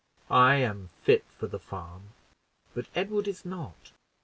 [0.31, 2.13] I am fit for the farm,
[2.73, 3.91] but Edward is not.